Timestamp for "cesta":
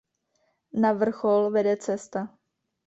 1.87-2.21